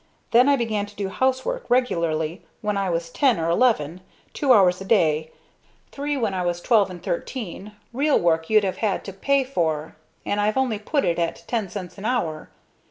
[0.31, 4.01] Then I began to do housework regularly when I was ten or eleven,
[4.33, 5.29] two hours a day;
[5.91, 9.95] three when I was twelve and thirteen real work you'd have had to pay for,
[10.25, 12.49] and I've only put it at ten cents an hour.